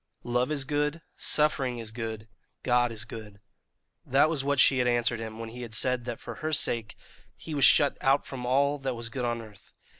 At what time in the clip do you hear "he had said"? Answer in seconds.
5.49-6.05